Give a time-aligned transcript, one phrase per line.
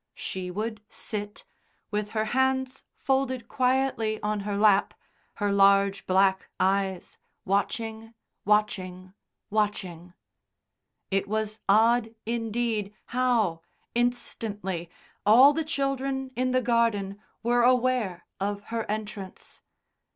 [0.15, 1.45] She would sit,
[1.91, 4.95] with her hands folded quietly on her lap,
[5.35, 9.13] her large black eyes watching, watching,
[9.51, 10.15] watching.
[11.11, 13.61] It was odd, indeed, how,
[13.93, 14.89] instantly,
[15.23, 19.61] all the children in the garden were aware of her entrance.